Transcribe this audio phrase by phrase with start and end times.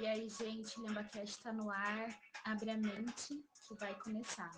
[0.00, 0.74] E aí, gente,
[1.10, 2.18] que está no ar.
[2.44, 4.50] Abre a mente que vai começar.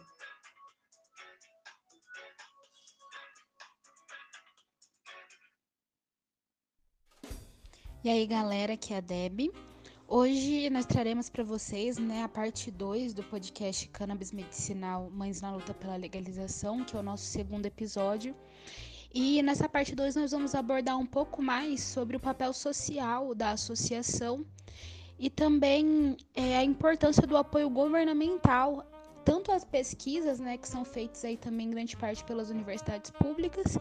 [8.05, 9.51] E aí, galera, aqui é a Deb.
[10.07, 15.53] Hoje nós traremos para vocês né, a parte 2 do podcast Cannabis Medicinal Mães na
[15.53, 18.37] Luta pela Legalização, que é o nosso segundo episódio.
[19.13, 23.51] E nessa parte 2 nós vamos abordar um pouco mais sobre o papel social da
[23.51, 24.47] associação
[25.19, 28.85] e também é, a importância do apoio governamental,
[29.25, 33.79] tanto as pesquisas, né, que são feitas aí também em grande parte pelas universidades públicas,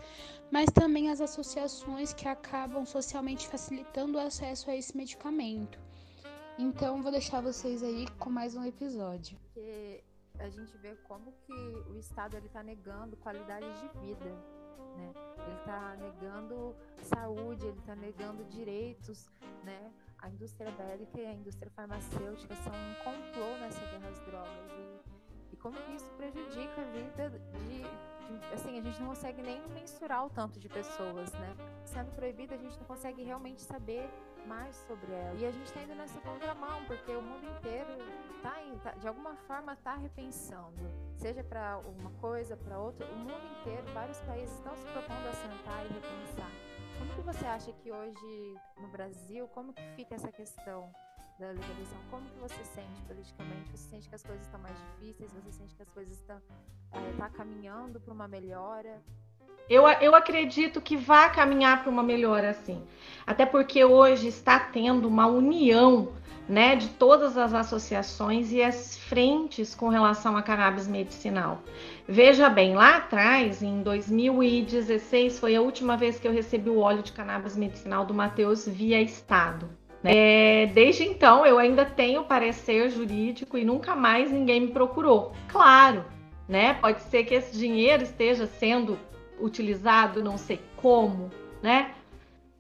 [0.52, 5.80] mas também as associações que acabam socialmente facilitando o acesso a esse medicamento.
[6.58, 9.38] Então, vou deixar vocês aí com mais um episódio.
[9.54, 10.04] Porque
[10.40, 11.54] a gente vê como que
[11.92, 14.30] o Estado ele está negando qualidade de vida,
[14.96, 15.14] né?
[15.48, 19.26] Ele está negando saúde, ele está negando direitos,
[19.64, 19.92] né?
[20.24, 24.72] A indústria bélica e a indústria farmacêutica são um complô nessa guerra às drogas.
[24.72, 27.30] E, e como isso prejudica a vida
[27.68, 31.56] de, de, assim a gente não consegue nem mensurar o tanto de pessoas né?
[31.84, 34.10] Sendo proibida a gente não consegue realmente saber
[34.48, 35.38] mais sobre ela.
[35.38, 37.90] E a gente está indo nessa contramão porque o mundo inteiro
[38.42, 40.90] tá, tá de alguma forma está repensando.
[41.18, 45.34] Seja para uma coisa para outra o mundo inteiro vários países estão se propondo a
[45.34, 46.73] sentar e repensar
[47.04, 50.90] como que você acha que hoje no Brasil, como que fica essa questão
[51.38, 52.00] da legalização?
[52.10, 53.72] Como que você sente politicamente?
[53.72, 55.34] Você sente que as coisas estão mais difíceis?
[55.34, 56.42] Você sente que as coisas estão
[56.92, 59.04] é, tá caminhando para uma melhora?
[59.70, 62.82] Eu, eu acredito que vai caminhar para uma melhora, sim.
[63.26, 66.10] Até porque hoje está tendo uma união
[66.48, 71.62] né, de todas as associações e as frentes com relação a cannabis medicinal.
[72.08, 77.02] Veja bem, lá atrás, em 2016, foi a última vez que eu recebi o óleo
[77.02, 79.70] de cannabis medicinal do Matheus via Estado.
[80.04, 80.12] Né?
[80.14, 85.32] É, desde então, eu ainda tenho parecer jurídico e nunca mais ninguém me procurou.
[85.48, 86.04] Claro,
[86.48, 86.74] né?
[86.74, 89.00] Pode ser que esse dinheiro esteja sendo
[89.40, 91.30] utilizado, não sei como,
[91.62, 91.92] né?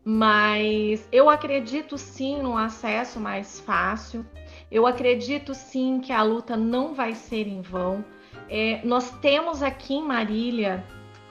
[0.03, 4.25] Mas eu acredito sim no acesso mais fácil.
[4.69, 8.03] Eu acredito sim que a luta não vai ser em vão.
[8.49, 10.83] É, nós temos aqui em Marília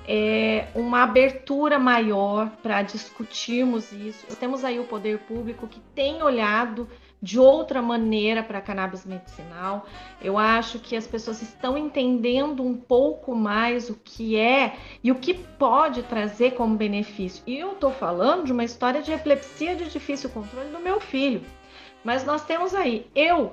[0.08, 4.24] é, uma abertura maior para discutirmos isso.
[4.28, 6.88] Nós temos aí o poder público que tem olhado
[7.22, 9.86] de outra maneira para cannabis medicinal.
[10.20, 15.14] Eu acho que as pessoas estão entendendo um pouco mais o que é e o
[15.14, 17.44] que pode trazer como benefício.
[17.46, 21.42] E eu estou falando de uma história de epilepsia de difícil controle do meu filho.
[22.02, 23.52] Mas nós temos aí, eu,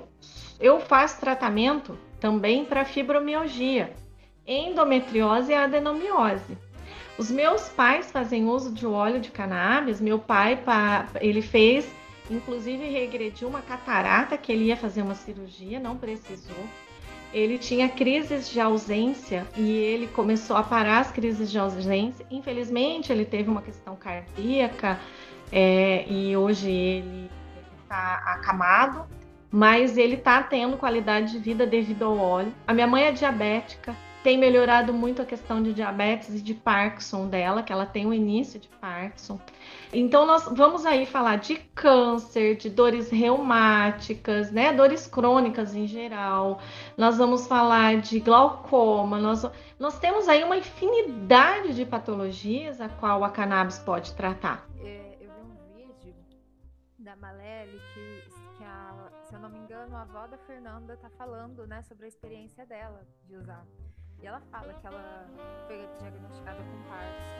[0.59, 3.94] eu faço tratamento também para fibromialgia,
[4.47, 6.58] endometriose e adenomiose.
[7.19, 10.00] Os meus pais fazem uso de óleo de cannabis.
[10.02, 10.58] Meu pai,
[11.19, 11.85] ele fez
[12.29, 16.63] Inclusive regrediu uma catarata que ele ia fazer uma cirurgia, não precisou.
[17.34, 22.25] Ele tinha crises de ausência e ele começou a parar as crises de ausência.
[22.29, 25.00] Infelizmente, ele teve uma questão cardíaca
[25.51, 27.29] é, e hoje ele
[27.84, 29.06] está acamado,
[29.51, 32.53] mas ele está tendo qualidade de vida devido ao óleo.
[32.66, 37.28] A minha mãe é diabética, tem melhorado muito a questão de diabetes e de Parkinson
[37.28, 39.40] dela, que ela tem o início de Parkinson.
[39.94, 46.59] Então nós vamos aí falar de câncer, de dores reumáticas, né, dores crônicas em geral.
[46.97, 49.19] Nós vamos falar de glaucoma.
[49.19, 49.46] Nós,
[49.79, 54.68] nós temos aí uma infinidade de patologias a qual a cannabis pode tratar.
[54.79, 56.16] É, eu vi um vídeo
[57.00, 61.09] da Malele que, que a, se eu não me engano, a avó da Fernanda tá
[61.18, 63.66] falando, né, sobre a experiência dela de usar.
[64.22, 65.25] E ela fala que ela
[65.68, 67.40] foi diagnosticada com Parkinson.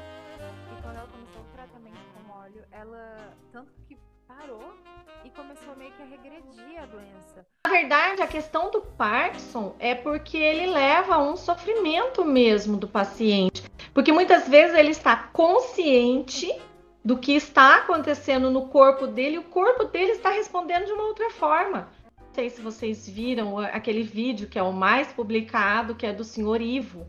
[0.72, 4.74] E quando ela começou o tratamento com óleo, ela tanto que parou
[5.26, 7.46] e começou meio que a regredir a doença.
[7.66, 12.88] Na verdade, a questão do Parkinson é porque ele leva a um sofrimento mesmo do
[12.88, 13.70] paciente.
[13.94, 16.50] Porque muitas vezes ele está consciente
[17.04, 21.04] do que está acontecendo no corpo dele, e o corpo dele está respondendo de uma
[21.04, 21.90] outra forma
[22.40, 26.62] sei se vocês viram aquele vídeo que é o mais publicado, que é do senhor
[26.62, 27.06] Ivo,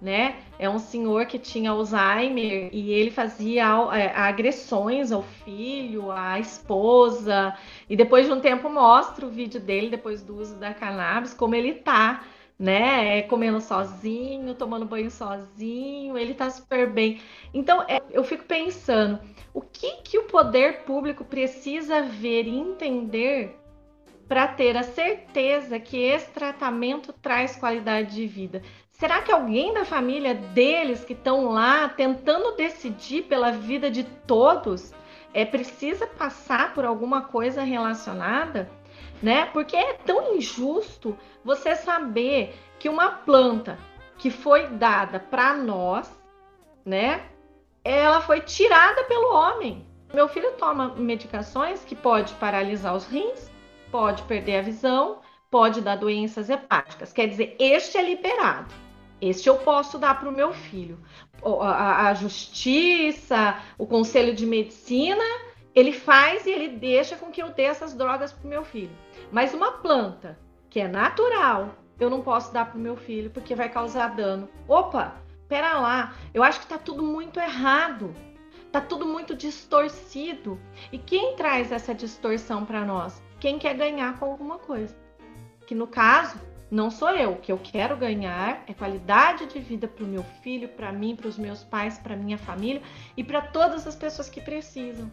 [0.00, 0.36] né?
[0.58, 7.54] É um senhor que tinha Alzheimer e ele fazia é, agressões ao filho, à esposa,
[7.90, 11.54] e depois de um tempo mostra o vídeo dele depois do uso da cannabis, como
[11.54, 12.24] ele tá,
[12.58, 13.18] né?
[13.18, 17.20] É, comendo sozinho, tomando banho sozinho, ele tá super bem.
[17.52, 19.20] Então, é, eu fico pensando,
[19.52, 23.60] o que que o poder público precisa ver e entender
[24.34, 28.62] para ter a certeza que esse tratamento traz qualidade de vida?
[28.90, 34.92] Será que alguém da família deles que estão lá tentando decidir pela vida de todos
[35.32, 38.68] é precisa passar por alguma coisa relacionada?
[39.22, 39.46] né?
[39.52, 43.78] Porque é tão injusto você saber que uma planta
[44.18, 46.10] que foi dada para nós,
[46.84, 47.24] né?
[47.84, 49.86] Ela foi tirada pelo homem.
[50.12, 53.53] Meu filho toma medicações que pode paralisar os rins,
[53.94, 57.12] pode perder a visão, pode dar doenças hepáticas.
[57.12, 58.74] Quer dizer, este é liberado.
[59.20, 60.98] Este eu posso dar para o meu filho.
[61.60, 65.22] A, a, justiça, o conselho de medicina,
[65.72, 68.90] ele faz e ele deixa com que eu dê essas drogas para o meu filho.
[69.30, 70.36] Mas uma planta
[70.68, 74.48] que é natural, eu não posso dar para o meu filho porque vai causar dano.
[74.66, 75.14] Opa,
[75.48, 78.12] pera lá, eu acho que está tudo muito errado.
[78.72, 80.60] Tá tudo muito distorcido.
[80.90, 83.22] E quem traz essa distorção para nós?
[83.44, 84.96] Quem quer ganhar com alguma coisa
[85.66, 87.32] que no caso não sou eu.
[87.32, 91.14] O que eu quero ganhar é qualidade de vida para o meu filho, para mim,
[91.14, 92.80] para os meus pais, para minha família
[93.14, 95.12] e para todas as pessoas que precisam.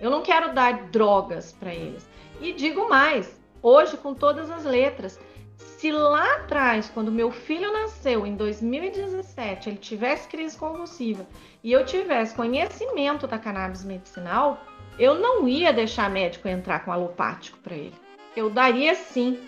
[0.00, 2.10] Eu não quero dar drogas para eles.
[2.40, 5.16] E digo mais, hoje com todas as letras,
[5.56, 11.24] se lá atrás, quando meu filho nasceu em 2017, ele tivesse crise convulsiva
[11.62, 14.64] e eu tivesse conhecimento da cannabis medicinal,
[14.98, 17.94] eu não ia deixar médico entrar com alopático para ele.
[18.36, 19.38] Eu daria sim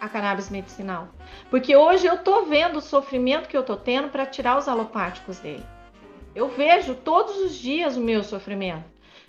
[0.00, 1.08] a cannabis medicinal.
[1.50, 5.38] Porque hoje eu tô vendo o sofrimento que eu tô tendo para tirar os alopáticos
[5.38, 5.64] dele.
[6.34, 8.84] Eu vejo todos os dias o meu sofrimento.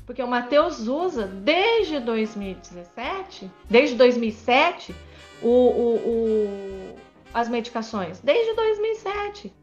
[0.06, 4.96] Porque o Matheus usa desde 2017, desde 2007,
[5.42, 6.96] o, o, o,
[7.34, 8.20] as medicações.
[8.20, 9.54] Desde 2007.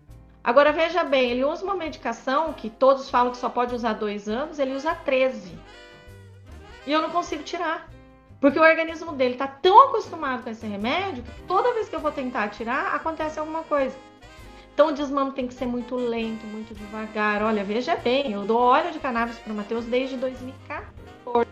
[0.44, 4.28] Agora veja bem, ele usa uma medicação que todos falam que só pode usar dois
[4.28, 5.58] anos, ele usa 13.
[6.86, 7.88] E eu não consigo tirar.
[8.38, 12.00] Porque o organismo dele está tão acostumado com esse remédio que toda vez que eu
[12.00, 13.96] vou tentar tirar, acontece alguma coisa.
[14.74, 17.42] Então o desmame tem que ser muito lento, muito devagar.
[17.42, 21.48] Olha, veja bem, eu dou óleo de cannabis para o Matheus desde 2014.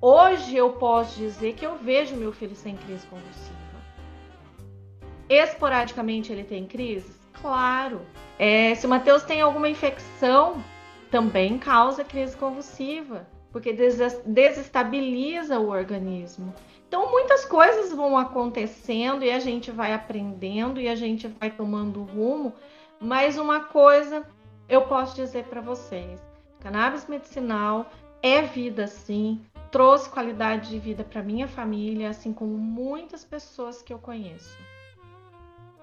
[0.00, 3.56] Hoje eu posso dizer que eu vejo meu filho sem crise convulsiva.
[5.28, 7.17] Esporadicamente ele tem crises?
[7.34, 8.00] Claro.
[8.38, 10.62] É, se o Matheus tem alguma infecção,
[11.10, 16.54] também causa crise convulsiva porque desestabiliza o organismo.
[16.86, 22.02] Então, muitas coisas vão acontecendo e a gente vai aprendendo e a gente vai tomando
[22.02, 22.54] rumo,
[23.00, 24.24] mas uma coisa
[24.68, 26.20] eu posso dizer para vocês:
[26.60, 27.90] cannabis medicinal
[28.22, 29.40] é vida sim,
[29.70, 34.56] trouxe qualidade de vida para minha família, assim como muitas pessoas que eu conheço.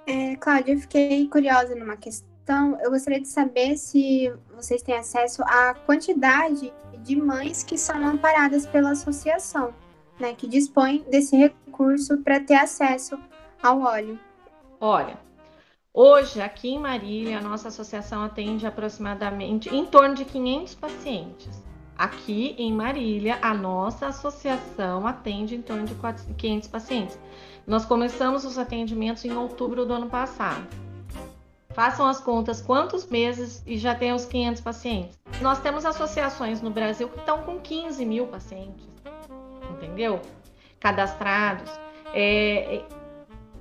[0.07, 2.79] É, Cláudia, eu fiquei curiosa numa questão.
[2.81, 8.65] Eu gostaria de saber se vocês têm acesso à quantidade de mães que são amparadas
[8.67, 9.73] pela associação,
[10.19, 13.17] né, que dispõe desse recurso para ter acesso
[13.61, 14.19] ao óleo.
[14.79, 15.17] Olha,
[15.93, 21.63] hoje aqui em Marília, a nossa associação atende aproximadamente em torno de 500 pacientes.
[21.97, 25.95] Aqui em Marília, a nossa associação atende em torno de
[26.33, 27.19] 500 pacientes.
[27.65, 30.67] Nós começamos os atendimentos em outubro do ano passado.
[31.69, 35.19] Façam as contas quantos meses e já tem os 500 pacientes.
[35.41, 38.87] Nós temos associações no Brasil que estão com 15 mil pacientes,
[39.71, 40.21] entendeu?
[40.79, 41.69] Cadastrados.
[42.13, 42.85] É, é,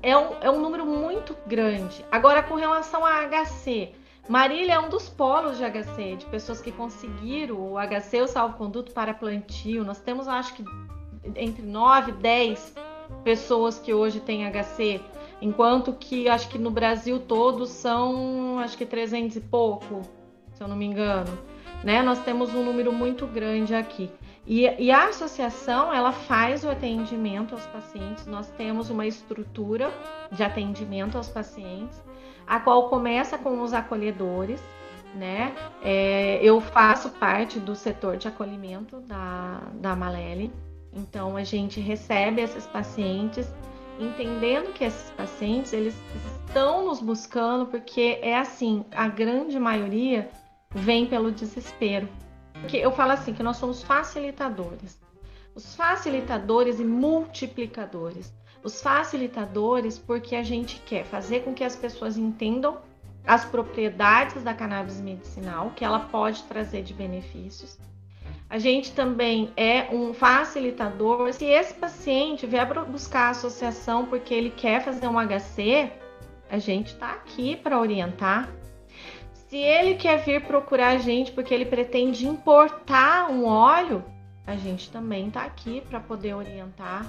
[0.03, 2.05] é, um, é um número muito grande.
[2.11, 3.93] Agora, com relação a HC,
[4.29, 8.93] Marília é um dos polos de HC, de pessoas que conseguiram o HC, o salvo-conduto
[8.93, 9.85] para plantio.
[9.85, 10.65] Nós temos, acho que,
[11.37, 12.75] entre 9 e 10
[13.23, 15.01] pessoas que hoje têm HC,
[15.43, 20.03] enquanto que acho que no Brasil todo são, acho que 300 e pouco,
[20.55, 21.39] se eu não me engano
[21.85, 22.03] né?
[22.03, 24.11] Nós temos um número muito grande aqui.
[24.47, 28.27] E, e, a associação ela faz o atendimento aos pacientes.
[28.27, 29.93] Nós temos uma estrutura
[30.33, 32.03] de atendimento aos pacientes,
[32.47, 34.61] a qual começa com os acolhedores,
[35.15, 35.55] né?
[35.83, 40.53] É, eu faço parte do setor de acolhimento da, da Malele,
[40.93, 43.53] então a gente recebe esses pacientes,
[43.99, 45.95] entendendo que esses pacientes eles
[46.47, 50.31] estão nos buscando porque é assim, a grande maioria
[50.71, 52.09] vem pelo desespero.
[52.61, 55.01] Porque eu falo assim que nós somos facilitadores.
[55.55, 58.33] Os facilitadores e multiplicadores.
[58.65, 62.79] Os facilitadores porque a gente quer fazer com que as pessoas entendam
[63.27, 67.79] as propriedades da cannabis medicinal, que ela pode trazer de benefícios.
[68.49, 71.33] A gente também é um facilitador.
[71.33, 75.91] Se esse paciente vier buscar a associação porque ele quer fazer um HC,
[76.51, 78.49] a gente está aqui para orientar,
[79.33, 84.05] se ele quer vir procurar a gente porque ele pretende importar um óleo,
[84.47, 87.07] a gente também está aqui para poder orientar.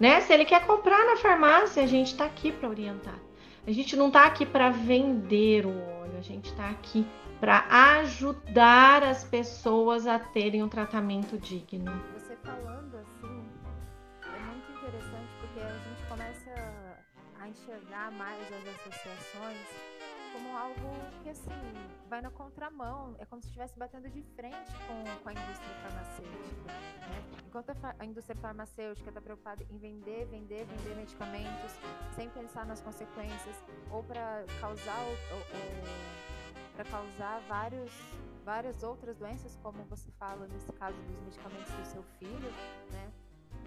[0.00, 0.22] Né?
[0.22, 3.18] Se ele quer comprar na farmácia, a gente está aqui para orientar.
[3.66, 7.06] A gente não está aqui para vender o óleo, a gente está aqui
[7.38, 7.66] para
[7.98, 11.92] ajudar as pessoas a terem um tratamento digno.
[12.14, 13.48] Você falando assim
[14.22, 16.50] é muito interessante porque a gente começa
[17.38, 19.58] a enxergar mais as associações
[20.32, 20.90] como algo
[21.22, 21.50] que assim
[22.08, 26.72] vai na contramão, é como se estivesse batendo de frente com, com a indústria farmacêutica.
[27.08, 27.24] Né?
[27.46, 31.72] Enquanto a, a indústria farmacêutica está preocupada em vender, vender, vender medicamentos,
[32.14, 33.56] sem pensar nas consequências,
[33.90, 34.98] ou para causar
[36.74, 37.92] para causar vários
[38.44, 42.50] várias outras doenças, como você fala nesse caso dos medicamentos do seu filho,
[42.90, 43.12] né?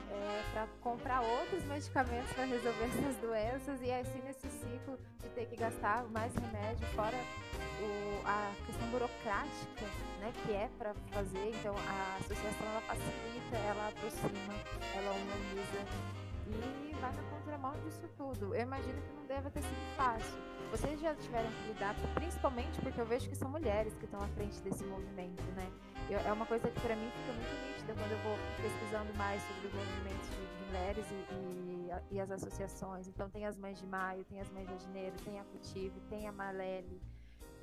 [0.09, 5.45] É, para comprar outros medicamentos para resolver essas doenças e assim nesse ciclo de ter
[5.47, 7.17] que gastar mais remédio, fora
[7.81, 9.85] o, a questão burocrática
[10.19, 11.51] né, que é para fazer.
[11.59, 14.53] Então a associação ela facilita, ela aproxima,
[14.95, 18.55] ela humaniza e vai na contramão disso tudo.
[18.55, 20.33] Eu imagino que não deva ter sido fácil.
[20.71, 24.27] Vocês já tiveram que lidar, principalmente porque eu vejo que são mulheres que estão à
[24.29, 25.71] frente desse movimento, né?
[26.09, 29.41] Eu, é uma coisa que para mim fica muito nítida quando eu vou pesquisando mais
[29.43, 33.07] sobre os movimentos de, mulheres e, e, e, as associações.
[33.07, 36.27] Então tem as Mães de Maio, tem as Mães de Janeiro, tem a Cultive, tem
[36.27, 36.99] a Malele.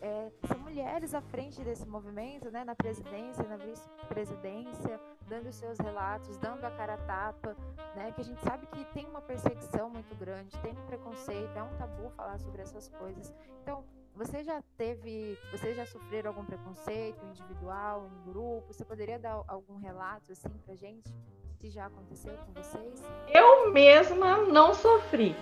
[0.00, 6.38] É, são mulheres à frente desse movimento, né, na presidência, na vice-presidência, dando seus relatos,
[6.38, 7.54] dando a cara a tapa,
[7.94, 11.62] né, que a gente sabe que tem uma perseguição muito grande, tem um preconceito, é
[11.62, 13.32] um tabu falar sobre essas coisas.
[13.62, 18.72] Então, você já teve, você já sofreram algum preconceito individual, em grupo?
[18.72, 21.14] Você poderia dar algum relato assim pra gente?
[21.58, 23.02] Se já aconteceu com vocês?
[23.28, 25.36] Eu mesma não sofri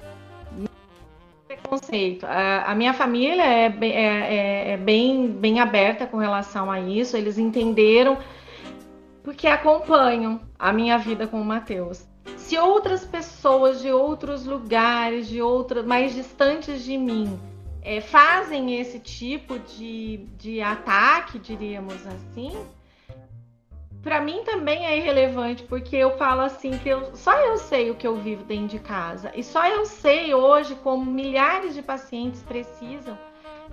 [1.68, 2.24] preconceito.
[2.24, 7.16] A, a, minha família é, é, é, é, bem, bem aberta com relação a isso.
[7.16, 8.18] Eles entenderam
[9.22, 12.06] porque acompanham a minha vida com o Matheus.
[12.36, 17.38] Se outras pessoas de outros lugares, de outras mais distantes de mim,
[17.82, 22.52] é, fazem esse tipo de, de ataque, diríamos assim,
[24.02, 27.94] para mim também é irrelevante, porque eu falo assim que eu, só eu sei o
[27.94, 29.32] que eu vivo dentro de casa.
[29.34, 33.18] E só eu sei hoje como milhares de pacientes precisam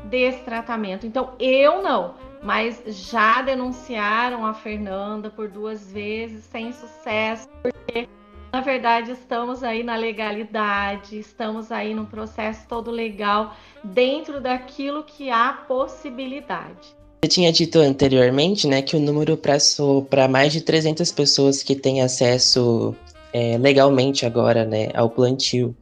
[0.05, 1.05] desse tratamento.
[1.05, 8.07] Então, eu não, mas já denunciaram a Fernanda por duas vezes sem sucesso, porque
[8.55, 13.53] na verdade, estamos aí na legalidade, estamos aí no processo todo legal,
[13.83, 16.95] dentro daquilo que há possibilidade.
[17.25, 21.75] Você tinha dito anteriormente, né, que o número passou para mais de 300 pessoas que
[21.75, 22.95] têm acesso
[23.33, 25.75] é, legalmente agora, né, ao plantio.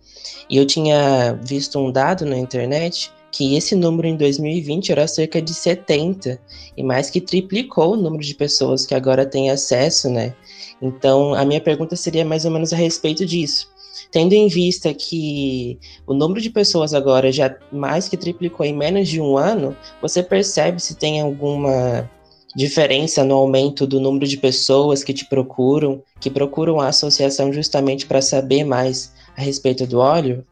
[0.49, 5.41] E eu tinha visto um dado na internet que esse número em 2020 era cerca
[5.41, 6.39] de 70
[6.77, 10.33] e mais que triplicou o número de pessoas que agora têm acesso, né,
[10.81, 13.72] então, a minha pergunta seria mais ou menos a respeito disso.
[14.11, 19.07] Tendo em vista que o número de pessoas agora já mais que triplicou em menos
[19.07, 22.09] de um ano, você percebe se tem alguma
[22.55, 28.05] diferença no aumento do número de pessoas que te procuram, que procuram a associação justamente
[28.05, 30.45] para saber mais a respeito do óleo?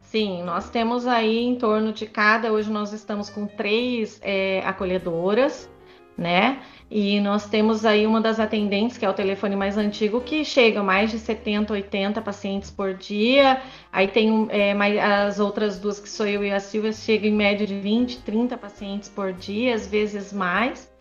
[0.00, 5.68] Sim, nós temos aí em torno de cada, hoje nós estamos com três é, acolhedoras,
[6.16, 6.62] né?
[6.90, 10.82] E nós temos aí uma das atendentes, que é o telefone mais antigo, que chega
[10.82, 13.60] mais de 70, 80 pacientes por dia.
[13.90, 17.32] Aí tem é, mais, as outras duas, que sou eu e a Silvia, chega em
[17.32, 20.92] média de 20, 30 pacientes por dia, às vezes mais.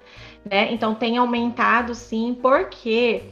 [0.50, 0.72] Né?
[0.72, 3.24] Então tem aumentado sim, porque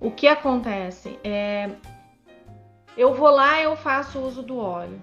[0.00, 1.18] o que acontece?
[1.22, 1.70] É,
[2.96, 5.00] eu vou lá, eu faço uso do óleo.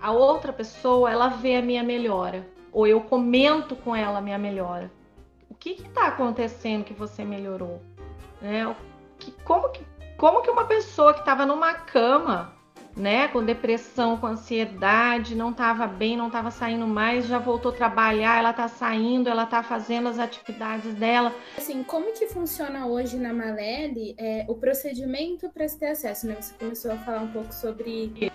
[0.00, 2.46] A outra pessoa, ela vê a minha melhora.
[2.72, 4.97] Ou eu comento com ela a minha melhora
[5.58, 7.82] que está acontecendo que você melhorou?
[8.40, 8.74] Né?
[9.18, 9.84] Que, como, que,
[10.16, 12.52] como que uma pessoa que estava numa cama,
[12.96, 17.74] né, com depressão, com ansiedade, não estava bem, não estava saindo mais, já voltou a
[17.74, 21.34] trabalhar, ela está saindo, ela está fazendo as atividades dela.
[21.56, 26.26] Assim, como que funciona hoje na Malele é, o procedimento para se ter acesso?
[26.26, 26.36] Né?
[26.40, 28.32] Você começou a falar um pouco sobre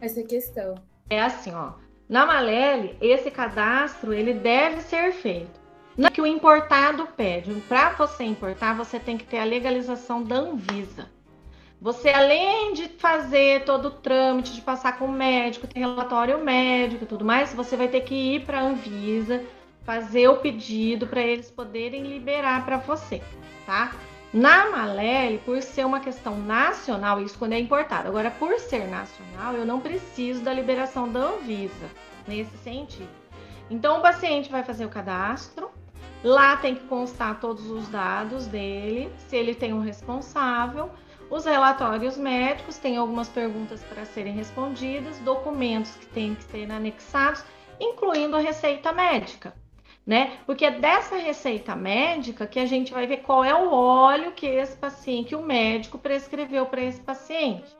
[0.00, 0.74] essa questão.
[1.10, 1.72] É assim, ó.
[2.08, 5.65] Na Malele, esse cadastro ele deve ser feito
[5.96, 7.52] não é que o importado pede.
[7.68, 11.10] Para você importar, você tem que ter a legalização da Anvisa.
[11.80, 17.04] Você, além de fazer todo o trâmite, de passar com o médico, ter relatório médico
[17.04, 19.44] e tudo mais, você vai ter que ir para a Anvisa,
[19.84, 23.22] fazer o pedido para eles poderem liberar para você,
[23.64, 23.94] tá?
[24.32, 28.08] Na Malele, por ser uma questão nacional, isso quando é importado.
[28.08, 31.88] Agora, por ser nacional, eu não preciso da liberação da Anvisa
[32.26, 33.08] nesse sentido.
[33.70, 35.65] Então, o paciente vai fazer o cadastro,
[36.26, 40.90] Lá tem que constar todos os dados dele, se ele tem um responsável,
[41.30, 47.44] os relatórios médicos, tem algumas perguntas para serem respondidas, documentos que têm que ser anexados,
[47.78, 49.54] incluindo a receita médica,
[50.04, 50.38] né?
[50.44, 54.46] Porque é dessa receita médica que a gente vai ver qual é o óleo que
[54.46, 57.72] esse paciente, que o médico prescreveu para esse paciente.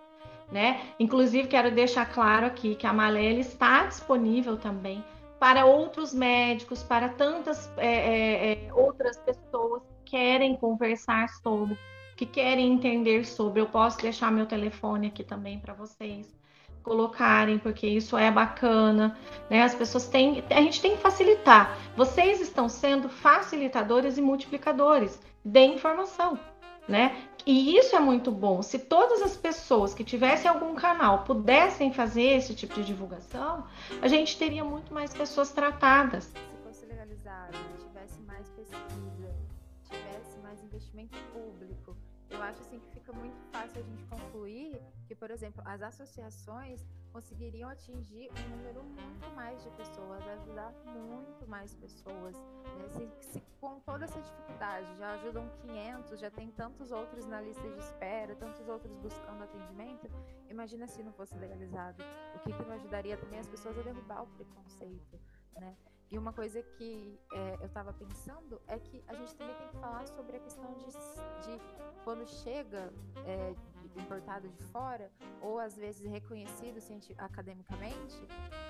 [0.53, 0.83] né?
[1.01, 5.03] Inclusive, quero deixar claro aqui que a Malele está disponível também
[5.39, 11.79] para outros médicos, para tantas é, é, é, outras pessoas que querem conversar sobre,
[12.17, 13.61] que querem entender sobre.
[13.61, 16.35] Eu posso deixar meu telefone aqui também para vocês
[16.83, 19.19] colocarem, porque isso é bacana,
[19.51, 19.65] né?
[19.65, 21.77] As pessoas têm, a gente tem que facilitar.
[21.97, 26.39] Vocês estão sendo facilitadores e multiplicadores de informação,
[26.87, 27.17] né?
[27.47, 28.61] E isso é muito bom.
[28.61, 33.69] Se todas as pessoas que tivessem algum canal pudessem fazer esse tipo de divulgação,
[34.03, 36.25] a gente teria muito mais pessoas tratadas.
[36.25, 39.33] Se fosse legalizado, tivesse mais pesquisa,
[39.85, 41.97] tivesse mais investimento público,
[42.31, 46.85] eu acho assim que fica muito fácil a gente concluir que, por exemplo, as associações
[47.17, 52.37] conseguiriam atingir um número muito mais de pessoas, ajudar muito mais pessoas.
[52.37, 52.89] Né?
[52.91, 57.67] Se, se, com toda essa dificuldade já ajudam 500, já tem tantos outros na lista
[57.67, 60.11] de espera, tantos outros buscando atendimento,
[60.51, 62.05] imagina se não fosse legalizado.
[62.35, 65.19] O que, que não ajudaria também as pessoas a derrubar o preconceito,
[65.55, 65.75] né?
[66.11, 69.79] E uma coisa que é, eu estava pensando é que a gente também tem que
[69.79, 71.61] falar sobre a questão de, de
[72.05, 72.93] quando chega
[73.25, 73.55] é,
[74.01, 75.11] importado de fora,
[75.41, 76.79] ou às vezes reconhecido
[77.19, 78.17] academicamente,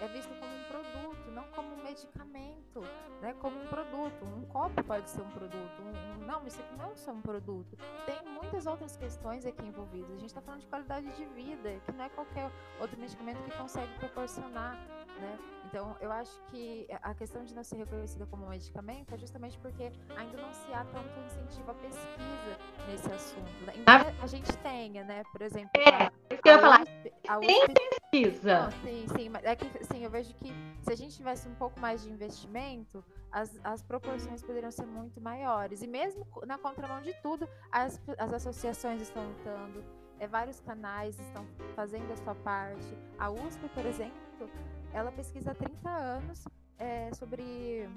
[0.00, 2.80] é visto como um produto, não como um medicamento,
[3.20, 3.34] né?
[3.40, 4.24] como um produto.
[4.24, 7.20] Um copo pode ser um produto, um, um, não, isso aqui não é só um
[7.20, 7.76] produto.
[8.04, 10.10] Tem muitas outras questões aqui envolvidas.
[10.10, 13.56] A gente está falando de qualidade de vida, que não é qualquer outro medicamento que
[13.56, 14.76] consegue proporcionar.
[15.20, 15.38] Né?
[15.76, 19.92] Então, eu acho que a questão de não ser reconhecida como medicamento é justamente porque
[20.16, 23.66] ainda não se há tanto incentivo à pesquisa nesse assunto.
[23.66, 23.74] Né?
[23.76, 25.70] Embora a gente tenha, né, por exemplo.
[25.74, 26.80] É, isso que eu ia falar.
[26.80, 28.62] USP, Tem pesquisa.
[28.62, 31.54] Não, sim, sim, mas é que sim, eu vejo que se a gente tivesse um
[31.56, 35.82] pouco mais de investimento, as, as proporções poderiam ser muito maiores.
[35.82, 39.84] E mesmo na contramão de tudo, as, as associações estão lutando,
[40.18, 42.96] é, vários canais estão fazendo a sua parte.
[43.18, 44.48] A USP, por exemplo,
[44.92, 46.44] ela pesquisa há 30 anos
[46.78, 47.88] é, sobre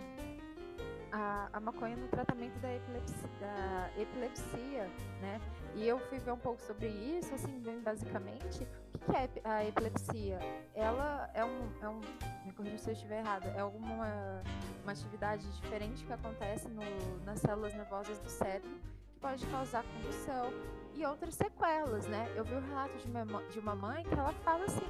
[1.12, 4.90] a, a, maconha no tratamento da epilepsia, da epilepsia,
[5.22, 5.42] né?
[5.76, 8.68] E eu fui ver um pouco sobre isso, assim, bem basicamente.
[8.94, 10.40] O que é a epilepsia?
[10.74, 12.02] Ela é um, é um
[12.46, 14.42] me corrija se eu estiver errada, é alguma
[14.84, 16.82] uma atividade diferente que acontece no,
[17.24, 18.72] nas células nervosas do cérebro
[19.12, 20.52] que pode causar convulsão
[20.96, 22.32] e outras sequelas, né?
[22.36, 24.88] Eu vi o relato de uma, de uma mãe que ela fala assim,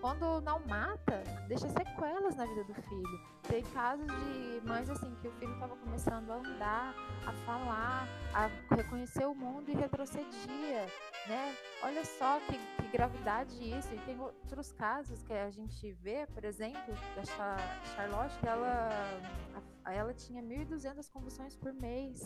[0.00, 3.20] quando não mata, deixa sequelas na vida do filho.
[3.42, 6.94] Tem casos de mães assim que o filho estava começando a andar,
[7.26, 10.86] a falar, a reconhecer o mundo e retrocedia,
[11.28, 11.54] né?
[11.82, 13.92] Olha só que, que gravidade isso.
[13.94, 17.24] E tem outros casos que a gente vê, por exemplo, da
[17.94, 18.88] Charlotte, que ela,
[19.86, 22.22] ela tinha 1.200 convulsões por mês.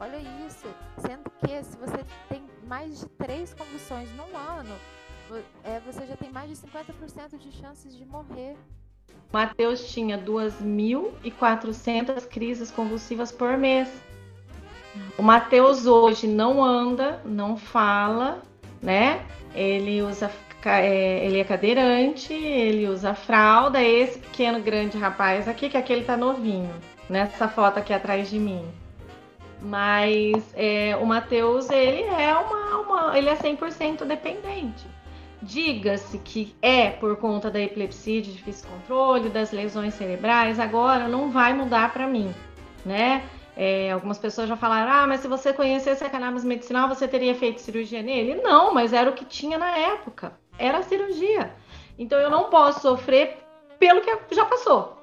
[0.00, 0.66] Olha isso,
[0.98, 4.78] sendo que se você tem mais de três convulsões no ano,
[5.64, 8.54] é, você já tem mais de 50% de chances de morrer.
[9.32, 13.88] Mateus tinha 2.400 crises convulsivas por mês.
[15.18, 18.42] O Mateus hoje não anda, não fala,
[18.80, 19.24] né?
[19.54, 20.30] Ele usa,
[20.64, 23.82] é, ele é cadeirante, ele usa fralda.
[23.82, 26.74] Esse pequeno grande rapaz aqui, que aquele tá novinho,
[27.08, 28.66] nessa foto aqui atrás de mim.
[29.60, 34.86] Mas é, o Mateus, ele é uma, uma ele é 100% dependente.
[35.40, 41.30] Diga-se que é por conta da epilepsia de difícil controle, das lesões cerebrais, agora não
[41.30, 42.34] vai mudar para mim,
[42.84, 43.22] né?
[43.56, 47.34] É, algumas pessoas já falaram, ah, mas se você conhecesse a cannabis medicinal, você teria
[47.34, 48.36] feito cirurgia nele?
[48.36, 51.52] Não, mas era o que tinha na época, era a cirurgia.
[51.98, 53.38] Então eu não posso sofrer
[53.78, 54.96] pelo que já passou.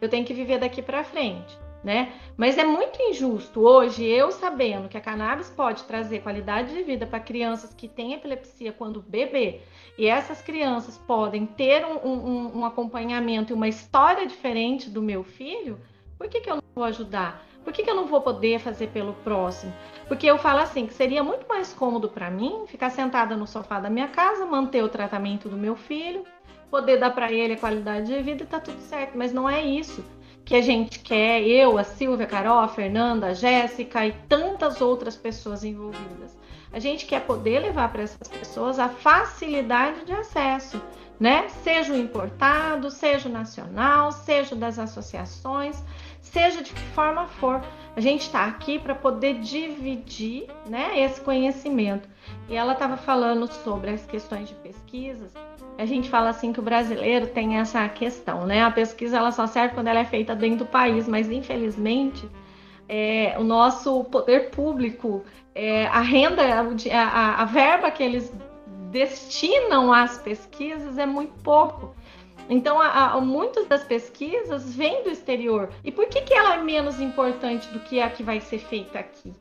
[0.00, 2.12] Eu tenho que viver daqui para frente né?
[2.36, 7.06] Mas é muito injusto hoje eu sabendo que a cannabis pode trazer qualidade de vida
[7.06, 9.60] para crianças que têm epilepsia quando bebê
[9.96, 15.24] e essas crianças podem ter um, um, um, acompanhamento e uma história diferente do meu
[15.24, 15.78] filho,
[16.18, 17.44] por que, que eu não vou ajudar?
[17.64, 19.72] Por que, que eu não vou poder fazer pelo próximo?
[20.08, 23.78] Porque eu falo assim que seria muito mais cômodo para mim ficar sentada no sofá
[23.78, 26.24] da minha casa, manter o tratamento do meu filho,
[26.70, 29.16] poder dar para ele a qualidade de vida e tá tudo certo.
[29.16, 30.02] Mas não é isso
[30.50, 34.80] que a gente quer, eu, a Silvia, a Carol, a Fernanda, a Jéssica e tantas
[34.80, 36.36] outras pessoas envolvidas.
[36.72, 40.82] A gente quer poder levar para essas pessoas a facilidade de acesso,
[41.20, 41.48] né?
[41.62, 45.80] Seja o importado, seja o nacional, seja das associações,
[46.20, 47.60] seja de que forma for.
[47.96, 52.08] A gente está aqui para poder dividir né, esse conhecimento.
[52.48, 55.32] E ela estava falando sobre as questões de pesquisas
[55.80, 58.62] a gente fala assim que o brasileiro tem essa questão, né?
[58.62, 62.28] A pesquisa ela só serve quando ela é feita dentro do país, mas infelizmente
[62.86, 66.42] é, o nosso poder público, é, a renda,
[66.92, 68.30] a, a, verba que eles
[68.90, 71.94] destinam às pesquisas é muito pouco.
[72.48, 75.70] Então, a, a, muitas das pesquisas vêm do exterior.
[75.84, 78.98] E por que, que ela é menos importante do que a que vai ser feita
[78.98, 79.32] aqui?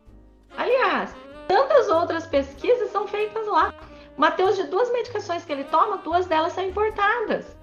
[0.58, 1.16] Aliás,
[1.48, 3.74] tantas outras pesquisas são feitas lá.
[4.18, 7.56] Mateus, de duas medicações que ele toma, duas delas são importadas.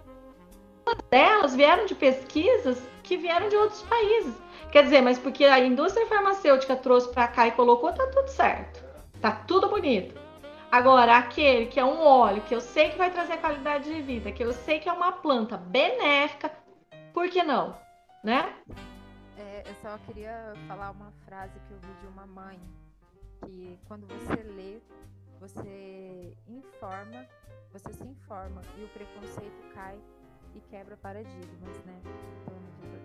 [0.85, 4.35] Duas delas vieram de pesquisas que vieram de outros países.
[4.73, 8.85] Quer dizer, mas porque a indústria farmacêutica trouxe para cá e colocou, tá tudo certo.
[9.21, 10.26] Tá tudo bonito.
[10.77, 14.31] Agora, aquele que é um óleo, que eu sei que vai trazer qualidade de vida,
[14.31, 16.53] que eu sei que é uma planta benéfica,
[17.15, 17.75] por que não?
[18.23, 18.55] Né?
[19.39, 22.61] É, eu só queria falar uma frase que eu vi de uma mãe,
[23.47, 24.79] que quando você lê,
[25.41, 27.27] você informa,
[27.73, 29.99] você se informa e o preconceito cai
[30.55, 32.03] e quebra paradigmas, né?
[32.43, 32.96] Então.